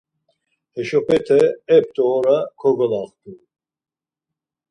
[0.75, 1.39] Heşopete
[1.75, 3.31] epto ora kogolaxtu.